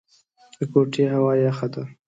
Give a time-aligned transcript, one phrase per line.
[0.57, 1.83] د کوټې هوا يخه ده.